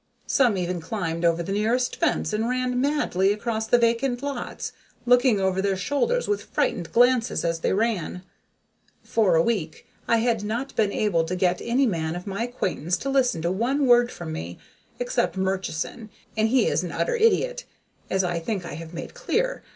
Some 0.25 0.57
even 0.57 0.81
climbed 0.81 1.23
over 1.23 1.43
the 1.43 1.51
nearest 1.51 1.95
fence 1.95 2.33
and 2.33 2.49
ran 2.49 2.81
madly 2.81 3.31
across 3.31 3.67
vacant 3.67 4.23
lots, 4.23 4.71
looking 5.05 5.39
over 5.39 5.61
their 5.61 5.77
shoulders 5.77 6.27
with 6.27 6.41
frightened 6.45 6.91
glances 6.91 7.45
as 7.45 7.59
they 7.59 7.71
ran. 7.71 8.23
For 9.03 9.35
a 9.35 9.43
week 9.43 9.85
I 10.07 10.17
had 10.17 10.43
not 10.43 10.75
been 10.75 10.91
able 10.91 11.23
to 11.25 11.35
get 11.35 11.61
any 11.63 11.85
man 11.85 12.15
of 12.15 12.25
my 12.25 12.41
acquaintance 12.45 12.97
to 12.97 13.11
listen 13.11 13.43
to 13.43 13.51
one 13.51 13.85
word 13.85 14.11
from 14.11 14.33
me, 14.33 14.57
except 14.97 15.37
Murchison, 15.37 16.09
and 16.35 16.47
he 16.47 16.65
is 16.65 16.83
an 16.83 16.91
utter 16.91 17.15
idiot, 17.15 17.65
as 18.09 18.23
I 18.23 18.39
think 18.39 18.65
I 18.65 18.73
have 18.73 18.95
made 18.95 19.13
clear. 19.13 19.61